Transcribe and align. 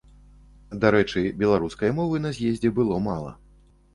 Дарэчы, 0.85 1.21
беларускай 1.41 1.93
мовы 1.99 2.21
на 2.25 2.31
з'ездзе 2.37 2.71
было 2.79 2.97
мала. 3.09 3.37